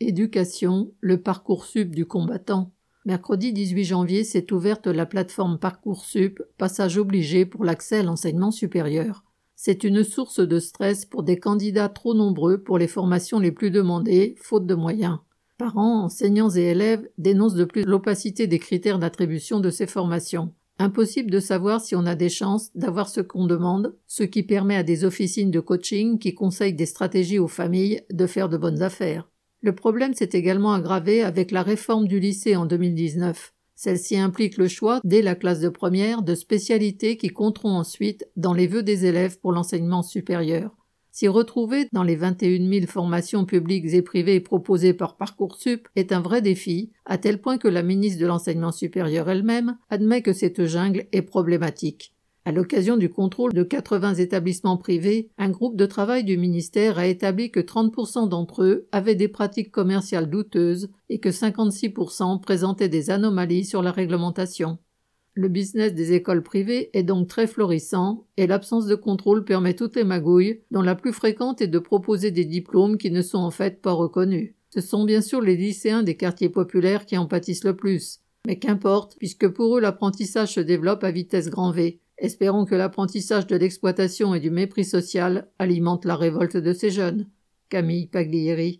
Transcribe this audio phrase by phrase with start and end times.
[0.00, 2.70] Éducation, le Parcoursup du combattant.
[3.06, 9.24] Mercredi 18 janvier s'est ouverte la plateforme Parcoursup, passage obligé pour l'accès à l'enseignement supérieur.
[9.54, 13.70] C'est une source de stress pour des candidats trop nombreux pour les formations les plus
[13.70, 15.16] demandées, faute de moyens.
[15.56, 20.52] Parents, enseignants et élèves dénoncent de plus l'opacité des critères d'attribution de ces formations.
[20.78, 24.76] Impossible de savoir si on a des chances d'avoir ce qu'on demande, ce qui permet
[24.76, 28.82] à des officines de coaching qui conseillent des stratégies aux familles de faire de bonnes
[28.82, 29.26] affaires.
[29.66, 33.52] Le problème s'est également aggravé avec la réforme du lycée en 2019.
[33.74, 38.54] Celle-ci implique le choix, dès la classe de première, de spécialités qui compteront ensuite dans
[38.54, 40.70] les vœux des élèves pour l'enseignement supérieur.
[41.10, 46.20] S'y retrouver dans les 21 000 formations publiques et privées proposées par Parcoursup est un
[46.20, 50.64] vrai défi, à tel point que la ministre de l'Enseignement supérieur elle-même admet que cette
[50.66, 52.14] jungle est problématique.
[52.46, 57.08] À l'occasion du contrôle de 80 établissements privés, un groupe de travail du ministère a
[57.08, 63.10] établi que 30% d'entre eux avaient des pratiques commerciales douteuses et que 56% présentaient des
[63.10, 64.78] anomalies sur la réglementation.
[65.34, 69.96] Le business des écoles privées est donc très florissant et l'absence de contrôle permet toutes
[69.96, 73.50] les magouilles, dont la plus fréquente est de proposer des diplômes qui ne sont en
[73.50, 74.54] fait pas reconnus.
[74.72, 78.20] Ce sont bien sûr les lycéens des quartiers populaires qui en pâtissent le plus.
[78.46, 83.46] Mais qu'importe, puisque pour eux l'apprentissage se développe à vitesse grand V, Espérons que l'apprentissage
[83.46, 87.28] de l'exploitation et du mépris social alimente la révolte de ces jeunes.
[87.68, 88.74] Camille Paglieri.